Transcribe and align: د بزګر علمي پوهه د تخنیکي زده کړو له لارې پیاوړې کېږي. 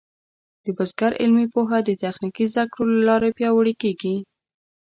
د 0.65 0.67
بزګر 0.77 1.11
علمي 1.21 1.45
پوهه 1.53 1.77
د 1.83 1.89
تخنیکي 2.03 2.45
زده 2.53 2.63
کړو 2.73 2.87
له 2.97 3.01
لارې 3.09 3.29
پیاوړې 3.37 3.73
کېږي. 3.81 4.15